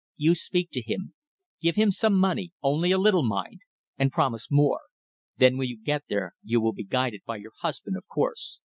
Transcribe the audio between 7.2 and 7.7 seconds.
by your